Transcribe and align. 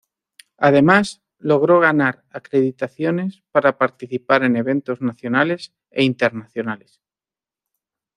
Además, 0.57 1.21
logró 1.37 1.79
ganar 1.79 2.25
acreditaciones 2.31 3.43
para 3.51 3.77
participar 3.77 4.43
en 4.43 4.55
eventos 4.55 4.99
nacionales 4.99 5.75
e 5.91 6.03
internacionales. 6.03 7.03